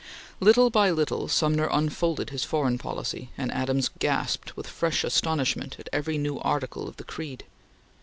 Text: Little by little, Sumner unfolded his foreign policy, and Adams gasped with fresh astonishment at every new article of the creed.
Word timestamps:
Little 0.39 0.71
by 0.71 0.89
little, 0.89 1.27
Sumner 1.27 1.69
unfolded 1.71 2.31
his 2.31 2.43
foreign 2.43 2.79
policy, 2.79 3.29
and 3.37 3.51
Adams 3.51 3.91
gasped 3.99 4.57
with 4.57 4.65
fresh 4.65 5.03
astonishment 5.03 5.75
at 5.79 5.89
every 5.93 6.17
new 6.17 6.39
article 6.39 6.87
of 6.87 6.97
the 6.97 7.03
creed. 7.03 7.43